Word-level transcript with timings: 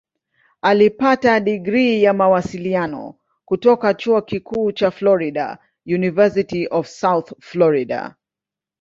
Alipata 0.61 1.39
digrii 1.39 2.03
ya 2.03 2.13
Mawasiliano 2.13 3.15
kutoka 3.45 3.93
Chuo 3.93 4.21
Kikuu 4.21 4.71
cha 4.71 4.91
Florida 4.91 5.57
"University 5.85 6.67
of 6.71 6.87
South 6.87 7.31
Florida". 7.39 8.15